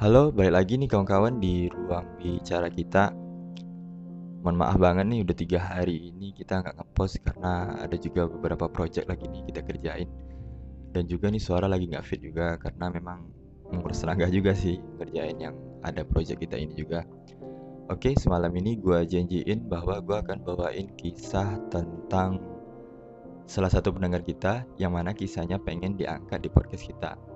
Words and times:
Halo, 0.00 0.32
balik 0.32 0.56
lagi 0.56 0.80
nih 0.80 0.88
kawan-kawan 0.88 1.44
di 1.44 1.68
ruang 1.68 2.16
bicara 2.16 2.72
kita. 2.72 3.12
Mohon 4.40 4.56
maaf 4.64 4.80
banget 4.80 5.04
nih 5.04 5.20
udah 5.20 5.36
tiga 5.36 5.60
hari 5.60 6.08
ini 6.08 6.32
kita 6.32 6.64
nggak 6.64 6.72
ngepost 6.80 7.20
karena 7.20 7.76
ada 7.84 8.00
juga 8.00 8.24
beberapa 8.24 8.64
project 8.72 9.12
lagi 9.12 9.28
nih 9.28 9.52
kita 9.52 9.60
kerjain. 9.60 10.08
Dan 10.96 11.04
juga 11.04 11.28
nih 11.28 11.44
suara 11.44 11.68
lagi 11.68 11.84
nggak 11.84 12.00
fit 12.00 12.16
juga 12.16 12.56
karena 12.56 12.88
memang 12.88 13.28
ngurus 13.76 14.00
tenaga 14.00 14.32
juga 14.32 14.56
sih 14.56 14.80
kerjain 14.96 15.36
yang 15.36 15.52
ada 15.84 16.00
project 16.08 16.48
kita 16.48 16.56
ini 16.56 16.72
juga. 16.80 17.04
Oke, 17.92 18.16
semalam 18.16 18.56
ini 18.56 18.80
gue 18.80 19.04
janjiin 19.04 19.68
bahwa 19.68 20.00
gue 20.00 20.16
akan 20.16 20.48
bawain 20.48 20.96
kisah 20.96 21.60
tentang 21.68 22.40
salah 23.44 23.68
satu 23.68 23.92
pendengar 23.92 24.24
kita 24.24 24.64
yang 24.80 24.96
mana 24.96 25.12
kisahnya 25.12 25.60
pengen 25.60 26.00
diangkat 26.00 26.40
di 26.40 26.48
podcast 26.48 26.88
kita. 26.88 27.29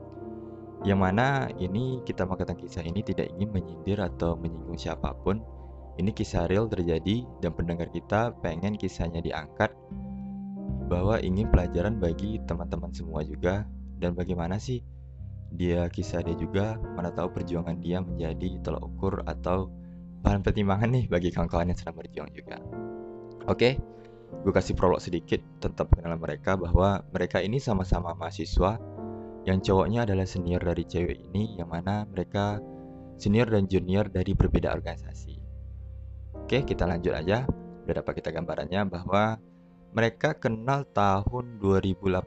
Yang 0.85 1.01
mana 1.01 1.49
ini 1.57 2.05
kita 2.05 2.29
mengatakan 2.29 2.61
kisah 2.61 2.85
ini 2.85 3.01
tidak 3.01 3.33
ingin 3.33 3.49
menyindir 3.57 4.05
atau 4.05 4.37
menyinggung 4.37 4.77
siapa 4.77 5.17
pun. 5.25 5.41
Ini 5.97 6.11
kisah 6.13 6.45
real 6.51 6.69
terjadi 6.69 7.25
dan 7.41 7.57
pendengar 7.57 7.89
kita 7.89 8.37
pengen 8.45 8.77
kisahnya 8.77 9.25
diangkat 9.25 9.73
bahwa 10.91 11.17
ingin 11.23 11.49
pelajaran 11.49 11.97
bagi 11.97 12.37
teman-teman 12.45 12.93
semua 12.93 13.25
juga 13.25 13.65
dan 13.97 14.13
bagaimana 14.13 14.61
sih 14.61 14.85
dia 15.55 15.87
kisah 15.87 16.21
dia 16.21 16.35
juga 16.35 16.77
mana 16.99 17.15
tahu 17.15 17.31
perjuangan 17.31 17.79
dia 17.79 18.03
menjadi 18.03 18.59
tolak 18.61 18.83
ukur 18.85 19.23
atau 19.25 19.71
bahan 20.27 20.43
pertimbangan 20.43 20.91
nih 20.91 21.05
bagi 21.07 21.31
kawan-kawan 21.31 21.71
yang 21.73 21.79
sedang 21.79 21.97
berjuang 21.97 22.31
juga. 22.35 22.59
Oke, 23.47 23.79
gue 24.43 24.53
kasih 24.53 24.75
prolog 24.75 24.99
sedikit 24.99 25.39
tentang 25.63 25.89
pengenalan 25.89 26.21
mereka 26.21 26.59
bahwa 26.59 27.07
mereka 27.15 27.39
ini 27.39 27.63
sama-sama 27.63 28.13
mahasiswa 28.19 28.77
yang 29.45 29.61
cowoknya 29.61 30.09
adalah 30.09 30.25
senior 30.25 30.65
dari 30.65 30.89
cewek 30.89 31.21
ini 31.31 31.61
yang 31.61 31.69
mana 31.69 32.09
mereka 32.09 32.61
senior 33.21 33.49
dan 33.53 33.69
junior 33.69 34.09
dari 34.09 34.33
berbeda 34.33 34.73
organisasi. 34.73 35.37
Oke, 36.45 36.65
kita 36.65 36.89
lanjut 36.89 37.13
aja. 37.13 37.45
Udah 37.85 37.95
dapat 38.01 38.25
kita 38.25 38.33
gambarannya 38.33 38.89
bahwa 38.89 39.37
mereka 39.93 40.33
kenal 40.35 40.89
tahun 40.91 41.61
2018 41.61 42.25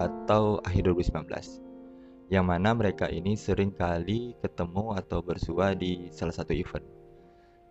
atau 0.00 0.58
akhir 0.64 0.82
2019. 0.88 2.32
Yang 2.32 2.44
mana 2.44 2.74
mereka 2.74 3.06
ini 3.06 3.38
sering 3.38 3.70
kali 3.70 4.34
ketemu 4.42 4.98
atau 4.98 5.22
bersua 5.22 5.78
di 5.78 6.10
salah 6.10 6.34
satu 6.34 6.50
event. 6.56 6.82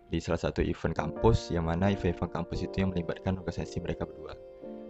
Di 0.08 0.22
salah 0.22 0.38
satu 0.38 0.62
event 0.62 0.94
kampus 0.94 1.50
yang 1.50 1.66
mana 1.66 1.90
event-event 1.92 2.30
kampus 2.30 2.64
itu 2.64 2.80
yang 2.80 2.94
melibatkan 2.94 3.36
organisasi 3.36 3.82
mereka 3.82 4.06
berdua. 4.06 4.38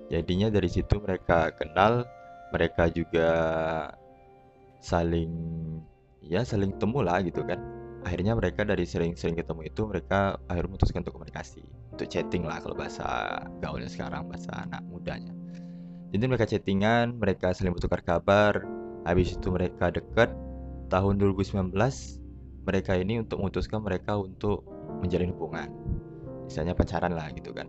Jadinya 0.07 0.53
dari 0.53 0.71
situ 0.71 1.03
mereka 1.03 1.51
kenal 1.59 2.07
mereka 2.55 2.91
juga 2.91 3.31
saling 4.83 5.33
ya 6.23 6.43
saling 6.43 6.75
temu 6.79 7.03
lah 7.03 7.23
gitu 7.23 7.43
kan. 7.47 7.59
Akhirnya 8.07 8.39
mereka 8.39 8.63
dari 8.63 8.87
sering-sering 8.87 9.35
ketemu 9.35 9.67
itu 9.67 9.83
mereka 9.83 10.39
akhirnya 10.47 10.71
memutuskan 10.71 11.03
untuk 11.03 11.19
komunikasi 11.19 11.67
untuk 11.91 12.07
chatting 12.07 12.47
lah 12.47 12.63
kalau 12.63 12.79
bahasa 12.79 13.03
gaulnya 13.59 13.91
sekarang 13.91 14.31
bahasa 14.31 14.53
anak 14.55 14.83
mudanya. 14.87 15.35
Jadi 16.15 16.25
mereka 16.31 16.47
chattingan 16.47 17.19
mereka 17.19 17.51
saling 17.51 17.75
bertukar 17.75 18.03
kabar. 18.07 18.63
Habis 19.07 19.39
itu 19.39 19.51
mereka 19.51 19.91
dekat 19.91 20.31
tahun 20.91 21.19
2019 21.19 21.75
mereka 22.67 22.93
ini 22.99 23.23
untuk 23.23 23.39
memutuskan 23.43 23.83
mereka 23.83 24.19
untuk 24.19 24.67
menjalin 25.03 25.31
hubungan. 25.35 25.71
Misalnya 26.47 26.75
pacaran 26.75 27.15
lah 27.15 27.31
gitu 27.35 27.51
kan. 27.55 27.67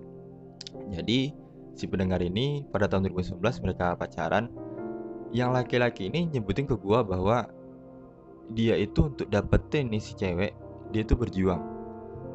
Jadi 0.90 1.34
si 1.78 1.86
pendengar 1.86 2.20
ini 2.26 2.66
pada 2.74 2.90
tahun 2.90 3.08
2019 3.14 3.38
mereka 3.62 3.94
pacaran. 3.94 4.50
Yang 5.30 5.50
laki-laki 5.54 6.10
ini 6.10 6.26
nyebutin 6.34 6.66
ke 6.66 6.74
gua 6.74 7.06
bahwa 7.06 7.46
dia 8.52 8.74
itu 8.80 9.12
untuk 9.12 9.28
dapetin 9.30 9.92
nih 9.94 10.02
si 10.02 10.18
cewek 10.18 10.52
dia 10.90 11.04
tuh 11.06 11.20
berjuang. 11.20 11.62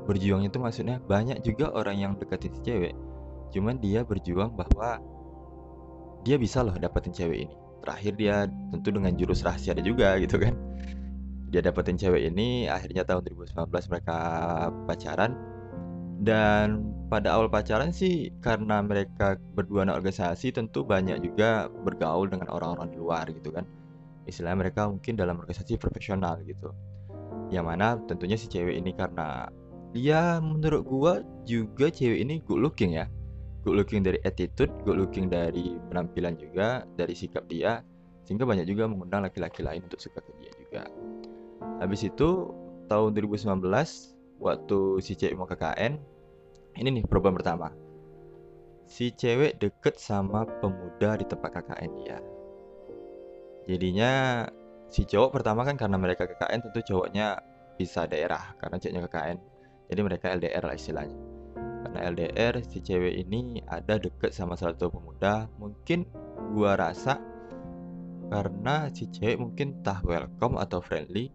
Berjuangnya 0.06 0.52
itu 0.52 0.60
maksudnya 0.62 0.96
banyak 1.02 1.42
juga 1.42 1.74
orang 1.74 1.98
yang 1.98 2.12
deketin 2.14 2.54
si 2.54 2.60
cewek. 2.62 2.94
Cuman 3.50 3.82
dia 3.82 4.06
berjuang 4.06 4.54
bahwa 4.54 5.02
dia 6.22 6.38
bisa 6.38 6.62
loh 6.62 6.76
dapetin 6.78 7.10
cewek 7.10 7.48
ini. 7.48 7.54
Terakhir 7.82 8.12
dia 8.14 8.36
tentu 8.46 8.94
dengan 8.94 9.12
jurus 9.18 9.42
rahasia 9.42 9.74
ada 9.74 9.82
juga 9.82 10.14
gitu 10.22 10.38
kan. 10.38 10.54
Dia 11.50 11.60
dapetin 11.64 11.98
cewek 11.98 12.30
ini 12.32 12.70
akhirnya 12.70 13.04
tahun 13.04 13.26
2019 13.28 13.68
mereka 13.92 14.16
pacaran 14.88 15.51
dan 16.22 16.86
pada 17.10 17.34
awal 17.34 17.50
pacaran 17.50 17.90
sih 17.90 18.30
karena 18.38 18.78
mereka 18.78 19.34
berdua 19.58 19.82
anak 19.82 19.98
organisasi 19.98 20.54
tentu 20.54 20.86
banyak 20.86 21.18
juga 21.18 21.66
bergaul 21.82 22.30
dengan 22.30 22.46
orang-orang 22.46 22.94
di 22.94 22.96
luar 23.02 23.26
gitu 23.26 23.50
kan. 23.50 23.66
Istilah 24.30 24.54
mereka 24.54 24.86
mungkin 24.86 25.18
dalam 25.18 25.42
organisasi 25.42 25.82
profesional 25.82 26.38
gitu. 26.46 26.70
Yang 27.50 27.64
mana 27.66 27.98
tentunya 28.06 28.38
si 28.38 28.46
cewek 28.46 28.78
ini 28.78 28.94
karena 28.94 29.50
ya 29.98 30.38
menurut 30.38 30.86
gua 30.86 31.12
juga 31.42 31.90
cewek 31.90 32.22
ini 32.22 32.38
good 32.46 32.62
looking 32.62 32.94
ya. 33.02 33.10
Good 33.66 33.82
looking 33.82 34.06
dari 34.06 34.22
attitude 34.22 34.70
good 34.86 35.02
looking 35.02 35.26
dari 35.26 35.74
penampilan 35.90 36.38
juga 36.38 36.86
dari 36.94 37.18
sikap 37.18 37.50
dia. 37.50 37.82
Sehingga 38.22 38.46
banyak 38.46 38.70
juga 38.70 38.86
mengundang 38.86 39.26
laki-laki 39.26 39.66
lain 39.66 39.82
untuk 39.82 39.98
suka 39.98 40.22
ke 40.22 40.30
dia 40.38 40.54
juga. 40.54 40.82
Habis 41.82 42.06
itu 42.06 42.54
tahun 42.86 43.10
2019 43.18 43.58
waktu 44.42 44.98
si 44.98 45.14
cewek 45.14 45.38
mau 45.38 45.46
KKN 45.46 45.94
ini 46.82 46.88
nih 46.98 47.04
problem 47.06 47.38
pertama. 47.38 47.70
Si 48.90 49.14
cewek 49.14 49.62
deket 49.62 49.96
sama 50.02 50.44
pemuda 50.60 51.16
di 51.16 51.24
tempat 51.24 51.62
KKN 51.62 51.92
dia 52.02 52.18
jadinya 53.66 54.42
si 54.90 55.06
cowok 55.06 55.40
pertama 55.40 55.62
kan 55.62 55.78
karena 55.78 55.96
mereka 55.96 56.26
KKN 56.26 56.60
tentu 56.68 56.80
cowoknya 56.92 57.38
bisa 57.78 58.04
daerah 58.10 58.54
karena 58.58 58.76
ceweknya 58.78 59.02
KKN 59.06 59.38
jadi 59.90 60.00
mereka 60.02 60.26
LDR 60.32 60.64
lah 60.64 60.76
istilahnya. 60.76 61.18
Karena 61.82 61.98
LDR 62.14 62.54
si 62.64 62.78
cewek 62.80 63.14
ini 63.26 63.60
ada 63.68 63.98
deket 63.98 64.32
sama 64.32 64.56
salah 64.56 64.72
satu 64.78 64.94
pemuda. 64.94 65.50
Mungkin 65.60 66.06
gua 66.56 66.78
rasa 66.78 67.20
karena 68.32 68.88
si 68.96 69.10
cewek 69.12 69.36
mungkin 69.36 69.84
tah 69.84 70.00
welcome 70.00 70.56
atau 70.56 70.80
friendly 70.80 71.28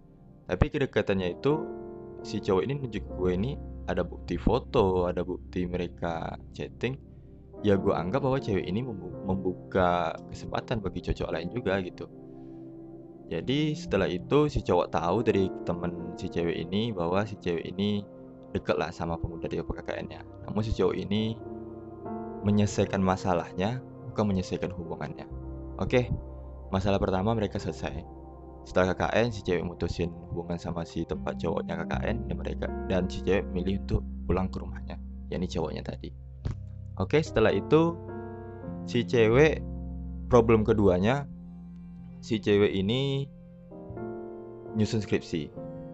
tapi 0.50 0.72
kedekatannya 0.72 1.38
itu 1.38 1.54
si 2.24 2.42
cowok 2.42 2.64
ini 2.66 2.74
nunjuk 2.78 3.04
gue 3.18 3.32
ini 3.34 3.52
ada 3.88 4.04
bukti 4.04 4.36
foto, 4.36 5.08
ada 5.08 5.24
bukti 5.24 5.64
mereka 5.64 6.36
chatting, 6.52 6.98
ya 7.64 7.80
gue 7.80 7.94
anggap 7.94 8.22
bahwa 8.22 8.38
cewek 8.38 8.68
ini 8.68 8.84
membuka 9.26 10.14
kesempatan 10.30 10.84
bagi 10.84 11.02
cowok 11.02 11.32
lain 11.34 11.50
juga 11.50 11.80
gitu. 11.82 12.06
Jadi 13.28 13.76
setelah 13.76 14.08
itu 14.08 14.48
si 14.48 14.64
cowok 14.64 14.88
tahu 14.88 15.18
dari 15.20 15.52
temen 15.68 16.16
si 16.16 16.32
cewek 16.32 16.68
ini 16.68 16.96
bahwa 16.96 17.28
si 17.28 17.36
cewek 17.40 17.76
ini 17.76 18.04
deket 18.56 18.80
lah 18.80 18.88
sama 18.92 19.20
pemuda 19.20 19.52
di 19.52 19.60
PKKN-nya. 19.60 20.48
Namun 20.48 20.64
si 20.64 20.72
cowok 20.72 20.96
ini 20.96 21.36
menyelesaikan 22.48 23.04
masalahnya, 23.04 23.84
bukan 24.12 24.32
menyelesaikan 24.32 24.72
hubungannya. 24.72 25.28
Oke, 25.78 26.08
masalah 26.72 27.04
pertama 27.04 27.36
mereka 27.36 27.60
selesai 27.60 28.17
setelah 28.68 28.92
KKN 28.92 29.32
si 29.32 29.40
cewek 29.48 29.64
mutusin 29.64 30.12
hubungan 30.28 30.60
sama 30.60 30.84
si 30.84 31.08
tempat 31.08 31.40
cowoknya 31.40 31.80
KKN 31.88 32.28
dan 32.28 32.36
mereka 32.36 32.68
dan 32.92 33.08
si 33.08 33.24
cewek 33.24 33.48
milih 33.56 33.80
untuk 33.88 34.04
pulang 34.28 34.52
ke 34.52 34.60
rumahnya 34.60 35.00
yakni 35.32 35.48
cowoknya 35.48 35.88
tadi. 35.88 36.12
Oke 37.00 37.24
setelah 37.24 37.56
itu 37.56 37.96
si 38.84 39.08
cewek 39.08 39.64
problem 40.28 40.68
keduanya 40.68 41.24
si 42.20 42.44
cewek 42.44 42.76
ini 42.76 43.32
nyusun 44.76 45.00
skripsi. 45.00 45.48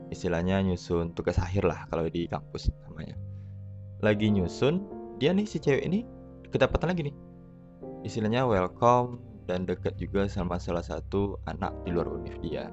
Istilahnya 0.09 0.65
nyusun 0.65 1.13
tugas 1.13 1.37
akhir 1.37 1.69
lah 1.69 1.85
kalau 1.93 2.09
di 2.09 2.25
kampus 2.25 2.73
namanya. 2.89 3.13
Lagi 4.01 4.33
nyusun 4.33 4.81
dia 5.21 5.29
nih 5.29 5.45
si 5.45 5.61
cewek 5.61 5.85
ini 5.85 6.09
kedapatan 6.49 6.89
lagi 6.89 7.05
nih. 7.05 7.15
Istilahnya 8.01 8.49
welcome 8.49 9.32
dan 9.45 9.67
dekat 9.67 9.99
juga 9.99 10.25
sama 10.31 10.59
salah 10.59 10.83
satu 10.83 11.39
anak 11.47 11.71
di 11.83 11.89
luar 11.91 12.07
univ 12.11 12.35
dia. 12.39 12.71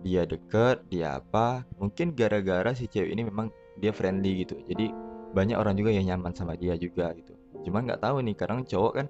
Dia 0.00 0.24
deket 0.24 0.88
dia 0.88 1.20
apa 1.20 1.68
mungkin 1.76 2.16
gara-gara 2.16 2.72
si 2.72 2.88
cewek 2.88 3.12
ini 3.12 3.28
memang 3.28 3.52
dia 3.76 3.92
friendly 3.92 4.44
gitu. 4.44 4.56
Jadi 4.64 4.92
banyak 5.36 5.56
orang 5.56 5.76
juga 5.76 5.92
yang 5.92 6.08
nyaman 6.08 6.32
sama 6.32 6.56
dia 6.56 6.74
juga 6.80 7.12
gitu. 7.12 7.36
Cuman 7.68 7.84
nggak 7.84 8.00
tahu 8.00 8.24
nih 8.24 8.34
kadang 8.36 8.64
cowok 8.64 8.92
kan 8.96 9.06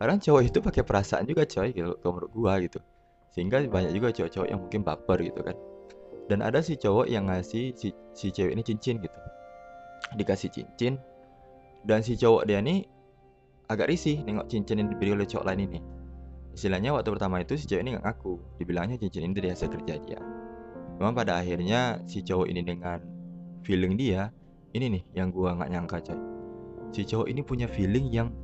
kadang 0.00 0.18
cowok 0.18 0.42
itu 0.48 0.58
pakai 0.64 0.82
perasaan 0.82 1.24
juga 1.28 1.44
coy 1.44 1.70
gitu 1.70 1.94
kalau 2.02 2.12
menurut 2.18 2.32
gua 2.34 2.52
gitu. 2.58 2.78
Sehingga 3.30 3.62
banyak 3.62 3.94
juga 3.94 4.10
cowok-cowok 4.10 4.48
yang 4.50 4.60
mungkin 4.60 4.80
baper 4.82 5.18
gitu 5.22 5.40
kan. 5.46 5.56
Dan 6.26 6.42
ada 6.42 6.62
si 6.62 6.74
cowok 6.78 7.06
yang 7.10 7.30
ngasih 7.30 7.74
si, 7.78 7.94
si 8.14 8.26
cewek 8.34 8.58
ini 8.58 8.62
cincin 8.66 8.98
gitu. 8.98 9.18
Dikasih 10.18 10.50
cincin 10.50 10.98
dan 11.86 12.04
si 12.04 12.16
cowok 12.18 12.44
dia 12.44 12.60
nih 12.60 12.84
agak 13.70 13.86
risih 13.86 14.26
nengok 14.26 14.50
cincin 14.50 14.82
yang 14.82 14.90
diberi 14.90 15.14
oleh 15.14 15.24
cowok 15.30 15.46
lain 15.46 15.70
ini. 15.70 15.80
Istilahnya 16.50 16.90
waktu 16.90 17.14
pertama 17.14 17.38
itu 17.38 17.54
si 17.54 17.70
cewek 17.70 17.86
ini 17.86 17.94
nggak 17.94 18.04
ngaku, 18.10 18.34
dibilangnya 18.58 18.98
cincin 18.98 19.30
ini 19.30 19.32
dari 19.38 19.48
hasil 19.54 19.70
kerja 19.70 19.94
dia. 20.02 20.18
Memang 20.98 21.14
pada 21.14 21.38
akhirnya 21.38 22.02
si 22.10 22.26
cowok 22.26 22.50
ini 22.50 22.60
dengan 22.66 22.98
feeling 23.62 23.94
dia, 23.94 24.34
ini 24.74 24.98
nih 24.98 25.02
yang 25.14 25.30
gua 25.30 25.54
nggak 25.54 25.70
nyangka 25.70 25.98
coy. 26.10 26.20
Si 26.90 27.06
cowok 27.06 27.30
ini 27.30 27.40
punya 27.46 27.70
feeling 27.70 28.10
yang 28.10 28.34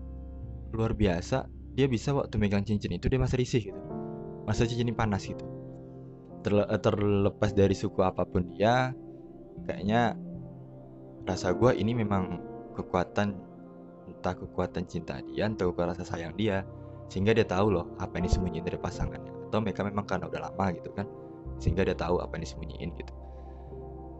luar 0.70 0.94
biasa. 0.94 1.50
Dia 1.76 1.90
bisa 1.90 2.14
waktu 2.16 2.40
megang 2.40 2.64
cincin 2.64 2.96
itu 2.96 3.10
dia 3.10 3.20
masih 3.20 3.36
risih 3.36 3.62
gitu, 3.68 3.80
masa 4.48 4.64
cincin 4.64 4.88
ini 4.88 4.96
panas 4.96 5.26
gitu. 5.28 5.44
terle- 6.46 6.70
terlepas 6.78 7.50
dari 7.50 7.74
suku 7.74 8.06
apa 8.06 8.22
pun 8.22 8.46
dia 8.54 8.94
kayaknya 9.66 10.14
rasa 11.26 11.50
gue 11.58 11.74
ini 11.74 11.90
memang 11.92 12.38
kekuatan 12.78 13.34
entah 14.26 14.42
kekuatan 14.42 14.90
cinta 14.90 15.22
dia 15.22 15.46
atau 15.46 15.70
rasa 15.70 16.02
sayang 16.02 16.34
dia 16.34 16.66
sehingga 17.06 17.30
dia 17.30 17.46
tahu 17.46 17.70
loh 17.70 17.86
apa 18.02 18.18
yang 18.18 18.26
disembunyiin 18.26 18.66
dari 18.66 18.74
pasangannya. 18.74 19.30
Atau 19.46 19.62
mereka 19.62 19.86
memang 19.86 20.02
karena 20.02 20.26
udah 20.26 20.50
lama 20.50 20.66
gitu 20.74 20.90
kan 20.90 21.06
sehingga 21.62 21.86
dia 21.86 21.94
tahu 21.94 22.18
apa 22.18 22.34
yang 22.34 22.42
disembunyiin 22.42 22.90
gitu. 22.98 23.12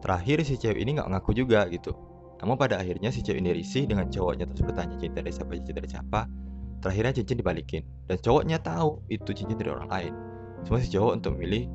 Terakhir 0.06 0.47
si 0.47 0.55
cewek 0.55 0.79
ini 0.79 0.94
nggak 0.94 1.11
ngaku 1.11 1.35
juga 1.35 1.67
gitu. 1.67 1.91
Namun 2.38 2.55
pada 2.55 2.79
akhirnya 2.79 3.11
si 3.11 3.26
cewek 3.26 3.43
ini 3.43 3.50
risih 3.50 3.91
dengan 3.91 4.06
cowoknya 4.06 4.47
terus 4.47 4.62
bertanya 4.62 4.94
cinta 4.94 5.19
dari 5.19 5.35
siapa 5.35 5.50
cinta 5.58 5.73
dari 5.75 5.91
siapa. 5.91 6.20
Terakhirnya 6.79 7.12
cincin 7.19 7.37
dibalikin. 7.43 7.82
Dan 8.06 8.17
cowoknya 8.23 8.62
tahu 8.62 9.03
itu 9.11 9.35
cincin 9.35 9.58
dari 9.58 9.75
orang 9.75 9.91
lain. 9.91 10.12
Cuma 10.62 10.79
si 10.79 10.87
cowok 10.94 11.19
untuk 11.19 11.35
memilih 11.35 11.67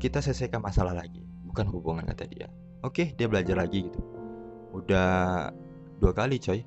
kita 0.00 0.24
selesaikan 0.24 0.64
masalah 0.64 0.96
lagi 0.96 1.20
bukan 1.44 1.68
hubungan 1.68 2.08
kata 2.08 2.24
dia. 2.24 2.48
Oke 2.80 3.12
dia 3.12 3.28
belajar 3.28 3.60
lagi 3.60 3.92
gitu. 3.92 4.00
Udah 4.72 5.52
dua 6.00 6.16
kali 6.16 6.40
coy 6.40 6.64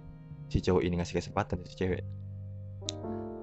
si 0.54 0.62
cowok 0.62 0.86
ini 0.86 1.02
ngasih 1.02 1.18
kesempatan 1.18 1.66
si 1.66 1.74
cewek. 1.74 2.06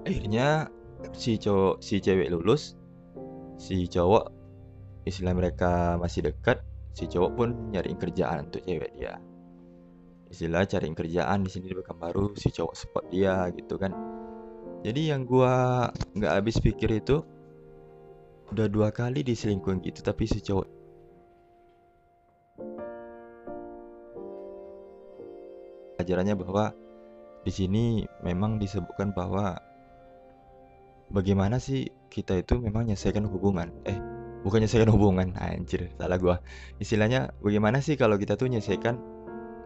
Akhirnya 0.07 0.71
si 1.11 1.35
cowok 1.35 1.83
si 1.83 1.99
cewek 1.99 2.31
lulus 2.31 2.79
si 3.59 3.83
cowok 3.91 4.31
istilah 5.03 5.35
mereka 5.35 5.99
masih 5.99 6.31
dekat 6.31 6.63
si 6.95 7.11
cowok 7.11 7.31
pun 7.35 7.49
nyariin 7.75 7.99
kerjaan 7.99 8.47
untuk 8.47 8.63
cewek 8.63 8.95
dia. 8.95 9.19
Istilah 10.31 10.63
cariin 10.63 10.95
kerjaan 10.95 11.43
di 11.43 11.51
sini 11.51 11.67
di 11.67 11.75
baru 11.75 12.31
si 12.39 12.47
cowok 12.47 12.75
support 12.79 13.05
dia 13.11 13.51
gitu 13.51 13.75
kan. 13.75 13.91
Jadi 14.87 15.11
yang 15.11 15.27
gua 15.27 15.91
nggak 16.15 16.31
habis 16.31 16.63
pikir 16.63 16.95
itu 16.95 17.19
udah 18.55 18.71
dua 18.71 18.95
kali 18.95 19.19
diselingkuhin 19.27 19.83
gitu 19.83 19.99
tapi 19.99 20.27
si 20.27 20.39
cowok 20.39 20.67
pelajarannya 25.95 26.35
bahwa 26.35 26.75
di 27.41 27.51
sini 27.51 28.05
memang 28.21 28.61
disebutkan 28.61 29.17
bahwa 29.17 29.57
bagaimana 31.09 31.57
sih 31.57 31.89
kita 32.13 32.41
itu 32.41 32.61
memang 32.61 32.85
menyelesaikan 32.85 33.25
hubungan? 33.25 33.73
Eh 33.89 33.97
bukan 34.41 34.61
menyelesaikan 34.61 34.89
hubungan 34.93 35.27
anjir 35.41 35.89
salah 35.97 36.17
gua. 36.21 36.37
Istilahnya 36.77 37.33
bagaimana 37.41 37.81
sih 37.81 37.97
kalau 37.97 38.17
kita 38.21 38.37
tuh 38.37 38.49
menyelesaikan 38.49 38.95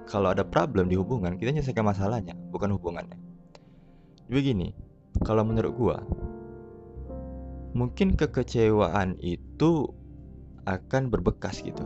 kalau 0.06 0.32
ada 0.32 0.46
problem 0.46 0.88
di 0.88 0.96
hubungan 0.96 1.36
kita 1.36 1.52
menyelesaikan 1.52 1.84
masalahnya 1.84 2.34
bukan 2.52 2.72
hubungannya. 2.76 3.18
Begini 4.32 4.72
kalau 5.24 5.44
menurut 5.44 5.74
gua 5.76 5.98
mungkin 7.76 8.16
kekecewaan 8.16 9.20
itu 9.20 9.92
akan 10.64 11.12
berbekas 11.12 11.60
gitu. 11.62 11.84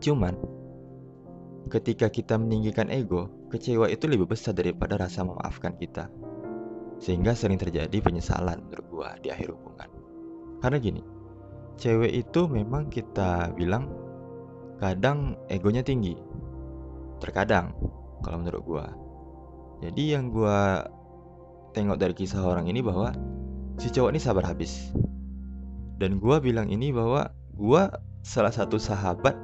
Cuman 0.00 0.38
ketika 1.68 2.06
kita 2.06 2.38
meninggikan 2.38 2.86
ego, 2.88 3.26
kecewa 3.48 3.86
itu 3.86 4.10
lebih 4.10 4.26
besar 4.26 4.52
daripada 4.52 4.98
rasa 4.98 5.22
memaafkan 5.22 5.74
kita. 5.78 6.10
Sehingga 6.98 7.36
sering 7.36 7.60
terjadi 7.60 7.94
penyesalan 8.00 8.66
menurut 8.66 8.86
gua 8.88 9.08
di 9.20 9.28
akhir 9.28 9.52
hubungan. 9.52 9.88
Karena 10.64 10.78
gini, 10.80 11.02
cewek 11.76 12.12
itu 12.12 12.48
memang 12.48 12.88
kita 12.88 13.52
bilang 13.52 13.92
kadang 14.80 15.36
egonya 15.52 15.84
tinggi. 15.84 16.16
Terkadang 17.20 17.76
kalau 18.24 18.40
menurut 18.40 18.62
gua. 18.64 18.86
Jadi 19.84 20.16
yang 20.16 20.32
gua 20.32 20.88
tengok 21.76 22.00
dari 22.00 22.16
kisah 22.16 22.40
orang 22.40 22.64
ini 22.66 22.80
bahwa 22.80 23.12
si 23.76 23.92
cowok 23.92 24.16
ini 24.16 24.20
sabar 24.20 24.48
habis. 24.48 24.90
Dan 26.00 26.16
gua 26.16 26.40
bilang 26.40 26.72
ini 26.72 26.90
bahwa 26.92 27.28
gua 27.52 27.92
salah 28.24 28.50
satu 28.50 28.80
sahabat 28.80 29.36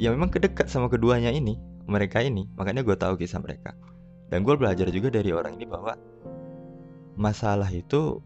ya 0.00 0.10
memang 0.10 0.32
kedekat 0.32 0.66
sama 0.66 0.88
keduanya 0.88 1.30
ini 1.30 1.60
mereka 1.84 2.24
ini 2.24 2.48
makanya 2.56 2.82
gue 2.84 2.96
tahu 2.96 3.20
kisah 3.20 3.40
mereka. 3.40 3.76
Dan 4.32 4.42
gue 4.42 4.56
belajar 4.56 4.88
juga 4.88 5.12
dari 5.12 5.30
orang 5.30 5.60
ini 5.60 5.68
bahwa 5.68 5.94
masalah 7.14 7.68
itu 7.70 8.18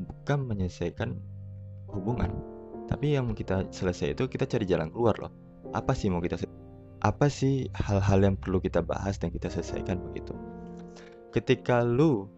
bukan 0.00 0.50
menyelesaikan 0.50 1.14
hubungan. 1.92 2.32
Tapi 2.90 3.16
yang 3.16 3.32
kita 3.32 3.70
selesai 3.70 4.18
itu 4.18 4.26
kita 4.26 4.44
cari 4.48 4.64
jalan 4.66 4.90
keluar 4.90 5.16
loh. 5.20 5.32
Apa 5.72 5.94
sih 5.94 6.10
mau 6.10 6.20
kita 6.20 6.36
apa 7.04 7.28
sih 7.28 7.68
hal-hal 7.76 8.24
yang 8.24 8.36
perlu 8.40 8.58
kita 8.64 8.80
bahas 8.80 9.20
dan 9.20 9.28
kita 9.28 9.52
selesaikan 9.52 10.00
begitu? 10.00 10.32
Ketika 11.30 11.84
lu 11.84 12.28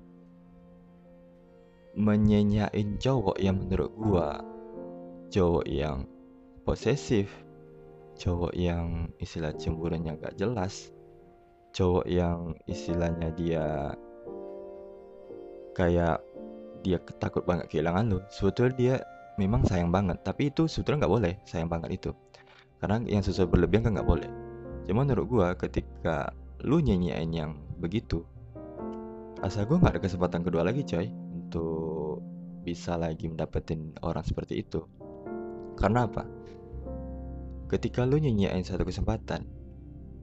menyenyain 1.96 3.00
cowok 3.00 3.40
yang 3.40 3.56
menurut 3.62 3.90
gua 3.96 4.44
cowok 5.32 5.64
yang 5.64 6.04
posesif 6.66 7.30
cowok 8.16 8.52
yang 8.56 9.12
istilah 9.20 9.52
cemburunya 9.56 10.16
gak 10.16 10.40
jelas 10.40 10.90
cowok 11.76 12.08
yang 12.08 12.56
istilahnya 12.64 13.28
dia 13.36 13.92
kayak 15.76 16.24
dia 16.80 16.96
takut 17.20 17.44
banget 17.44 17.68
kehilangan 17.68 18.08
lu 18.08 18.18
sebetulnya 18.32 18.74
dia 18.76 18.96
memang 19.36 19.62
sayang 19.68 19.92
banget. 19.92 20.20
Tapi 20.24 20.48
itu 20.50 20.66
sebetulnya 20.66 21.06
nggak 21.06 21.14
boleh 21.14 21.34
sayang 21.44 21.68
banget 21.68 22.00
itu. 22.00 22.10
Karena 22.80 23.00
yang 23.04 23.20
sesuatu 23.24 23.52
berlebihan 23.52 23.88
kan 23.88 23.92
nggak 24.00 24.08
boleh. 24.08 24.30
Cuma 24.88 25.04
menurut 25.04 25.26
gua 25.28 25.48
ketika 25.56 26.32
lu 26.64 26.80
nyanyiin 26.80 27.30
yang 27.32 27.52
begitu 27.76 28.24
rasa 29.36 29.68
gua 29.68 29.76
nggak 29.76 30.00
ada 30.00 30.02
kesempatan 30.02 30.40
kedua 30.40 30.64
lagi 30.64 30.80
coy 30.80 31.12
untuk 31.12 32.24
bisa 32.64 32.96
lagi 32.96 33.28
mendapatkan 33.28 34.00
orang 34.00 34.24
seperti 34.24 34.64
itu. 34.64 34.80
Karena 35.76 36.08
apa 36.08 36.24
Ketika 37.66 38.06
lu 38.06 38.22
nyanyiin 38.22 38.62
satu 38.62 38.86
kesempatan, 38.86 39.42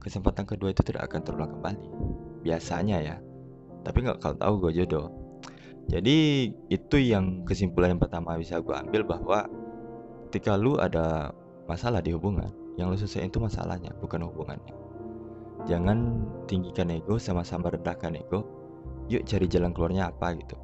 kesempatan 0.00 0.48
kedua 0.48 0.72
itu 0.72 0.80
tidak 0.80 1.12
akan 1.12 1.20
terulang 1.20 1.50
kembali. 1.60 1.88
Biasanya 2.40 2.96
ya. 3.04 3.16
Tapi 3.84 4.00
nggak 4.00 4.18
kalau 4.24 4.36
tahu 4.40 4.54
gue 4.64 4.72
jodoh. 4.80 5.12
Jadi 5.92 6.48
itu 6.72 6.96
yang 6.96 7.44
kesimpulan 7.44 7.96
yang 7.96 8.00
pertama 8.00 8.40
bisa 8.40 8.56
gue 8.64 8.72
ambil 8.72 9.04
bahwa 9.04 9.44
ketika 10.32 10.56
lu 10.56 10.80
ada 10.80 11.36
masalah 11.68 12.00
di 12.00 12.16
hubungan, 12.16 12.48
yang 12.80 12.88
lu 12.88 12.96
selesaiin 12.96 13.28
itu 13.28 13.36
masalahnya, 13.36 13.92
bukan 14.00 14.24
hubungannya. 14.24 14.72
Jangan 15.68 16.24
tinggikan 16.48 16.88
ego, 16.88 17.20
sama-sama 17.20 17.68
rendahkan 17.68 18.16
ego. 18.16 18.48
Yuk 19.12 19.28
cari 19.28 19.44
jalan 19.52 19.76
keluarnya 19.76 20.08
apa 20.08 20.32
gitu. 20.32 20.56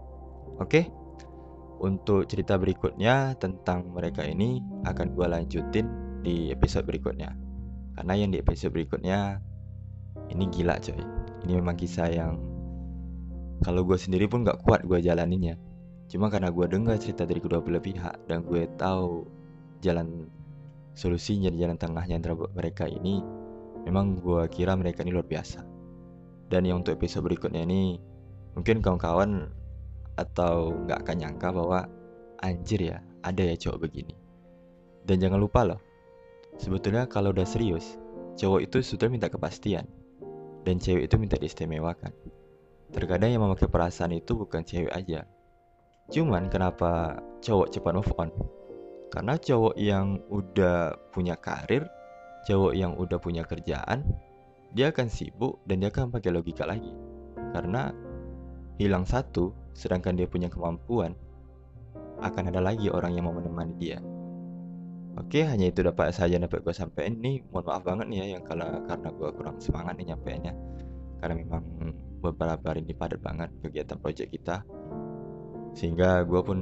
Oke? 0.57 0.89
Untuk 1.81 2.25
cerita 2.29 2.57
berikutnya 2.57 3.37
tentang 3.37 3.93
mereka 3.93 4.25
ini 4.25 4.65
akan 4.89 5.13
gue 5.13 5.27
lanjutin 5.29 5.87
di 6.21 6.53
episode 6.53 6.85
berikutnya. 6.87 7.33
Karena 7.97 8.13
yang 8.17 8.31
di 8.33 8.39
episode 8.41 8.73
berikutnya 8.73 9.41
ini 10.31 10.45
gila 10.49 10.79
coy. 10.81 11.01
Ini 11.45 11.53
memang 11.57 11.77
kisah 11.77 12.09
yang 12.13 12.37
kalau 13.61 13.85
gue 13.85 13.97
sendiri 13.97 14.29
pun 14.29 14.45
gak 14.45 14.65
kuat 14.65 14.85
gue 14.85 15.01
jalaninnya. 15.01 15.57
Cuma 16.11 16.33
karena 16.33 16.51
gue 16.51 16.67
dengar 16.67 16.97
cerita 16.97 17.29
dari 17.29 17.39
kedua 17.39 17.61
belah 17.63 17.83
pihak 17.83 18.27
dan 18.27 18.43
gue 18.45 18.67
tahu 18.81 19.25
jalan 19.85 20.27
solusinya 20.97 21.49
di 21.49 21.63
jalan 21.63 21.79
tengahnya 21.79 22.19
antara 22.19 22.35
mereka 22.37 22.85
ini 22.85 23.23
memang 23.87 24.19
gue 24.21 24.43
kira 24.51 24.77
mereka 24.77 25.05
ini 25.05 25.13
luar 25.15 25.29
biasa. 25.29 25.65
Dan 26.51 26.67
yang 26.67 26.83
untuk 26.83 26.99
episode 26.99 27.25
berikutnya 27.25 27.63
ini 27.63 27.97
mungkin 28.59 28.83
kawan-kawan 28.83 29.49
atau 30.19 30.75
nggak 30.85 31.07
akan 31.07 31.17
nyangka 31.17 31.49
bahwa 31.55 31.87
anjir 32.43 32.81
ya 32.81 32.99
ada 33.23 33.43
ya 33.47 33.55
cowok 33.57 33.87
begini. 33.87 34.17
Dan 35.07 35.23
jangan 35.23 35.41
lupa 35.41 35.63
loh 35.65 35.90
Sebetulnya 36.61 37.09
kalau 37.09 37.33
udah 37.33 37.49
serius, 37.49 37.97
cowok 38.37 38.61
itu 38.69 38.85
sudah 38.85 39.09
minta 39.09 39.33
kepastian, 39.33 39.89
dan 40.69 40.77
cewek 40.77 41.09
itu 41.09 41.17
minta 41.17 41.41
diistimewakan. 41.41 42.13
Terkadang 42.93 43.33
yang 43.33 43.49
memakai 43.49 43.65
perasaan 43.65 44.13
itu 44.13 44.37
bukan 44.37 44.61
cewek 44.61 44.93
aja. 44.93 45.25
Cuman 46.13 46.53
kenapa 46.53 47.23
cowok 47.41 47.73
cepat 47.73 47.93
move 47.97 48.13
on? 48.21 48.31
Karena 49.09 49.41
cowok 49.41 49.75
yang 49.81 50.21
udah 50.29 51.01
punya 51.09 51.41
karir, 51.41 51.89
cowok 52.45 52.73
yang 52.77 52.93
udah 52.93 53.17
punya 53.17 53.41
kerjaan, 53.49 54.05
dia 54.77 54.93
akan 54.93 55.09
sibuk 55.09 55.65
dan 55.65 55.81
dia 55.81 55.89
akan 55.89 56.13
pakai 56.13 56.29
logika 56.29 56.69
lagi. 56.69 56.93
Karena 57.57 57.89
hilang 58.77 59.09
satu, 59.09 59.57
sedangkan 59.73 60.19
dia 60.21 60.29
punya 60.29 60.53
kemampuan, 60.53 61.17
akan 62.21 62.53
ada 62.53 62.61
lagi 62.61 62.93
orang 62.93 63.17
yang 63.17 63.25
mau 63.31 63.35
menemani 63.35 63.75
dia. 63.81 63.99
Oke, 65.19 65.43
hanya 65.43 65.67
itu 65.67 65.83
dapat 65.83 66.15
saja 66.15 66.39
dapat 66.39 66.63
gue 66.63 66.75
sampaikan 66.75 67.19
nih. 67.19 67.43
Mohon 67.51 67.65
maaf 67.67 67.83
banget 67.83 68.07
nih 68.07 68.19
ya 68.23 68.27
yang 68.39 68.45
kalau 68.47 68.69
karena 68.87 69.09
gue 69.11 69.29
kurang 69.35 69.57
semangat 69.59 69.95
nih 69.99 70.07
nyampeinnya. 70.15 70.55
Karena 71.19 71.35
memang 71.35 71.63
beberapa 72.23 72.65
hari 72.71 72.87
ini 72.87 72.95
padat 72.95 73.19
banget 73.19 73.51
kegiatan 73.59 73.99
proyek 73.99 74.31
kita. 74.31 74.63
Sehingga 75.75 76.23
gue 76.23 76.41
pun 76.47 76.59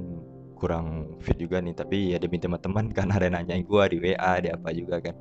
kurang 0.57 1.19
fit 1.21 1.37
juga 1.37 1.61
nih. 1.61 1.77
Tapi 1.77 2.17
ya 2.17 2.19
demi 2.19 2.41
teman-teman 2.41 2.89
kan 2.97 3.13
ada 3.13 3.29
nanyain 3.29 3.69
gue 3.69 3.83
di 3.93 3.97
WA, 4.01 4.33
di 4.41 4.49
apa 4.49 4.69
juga 4.73 4.97
kan. 5.05 5.17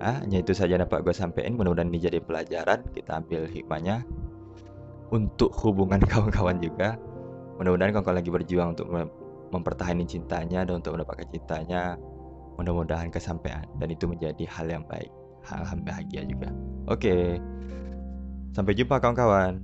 Ah, 0.00 0.22
hanya 0.24 0.40
itu 0.40 0.54
saja 0.54 0.78
dapat 0.78 1.02
gue 1.02 1.12
sampaikan. 1.12 1.58
Mudah-mudahan 1.58 1.90
ini 1.90 1.98
jadi 1.98 2.22
pelajaran. 2.22 2.94
Kita 2.94 3.18
ambil 3.20 3.50
hikmahnya 3.50 4.06
untuk 5.10 5.50
hubungan 5.66 5.98
kawan-kawan 6.10 6.62
juga. 6.62 6.94
Mudah-mudahan 7.58 7.90
kawan-kawan 7.90 8.18
lagi 8.22 8.30
berjuang 8.30 8.68
untuk 8.78 8.88
mempertahankan 9.50 10.06
cintanya 10.06 10.62
dan 10.62 10.78
untuk 10.78 10.94
mendapatkan 10.94 11.26
cintanya 11.28 11.98
mudah-mudahan 12.60 13.08
kesampaian 13.08 13.64
dan 13.80 13.88
itu 13.88 14.04
menjadi 14.04 14.44
hal 14.52 14.68
yang 14.68 14.84
baik 14.84 15.08
hal 15.48 15.64
yang 15.64 15.80
bahagia 15.80 16.22
juga. 16.28 16.52
Oke 16.86 17.40
sampai 18.50 18.74
jumpa 18.74 18.98
kawan-kawan 18.98 19.62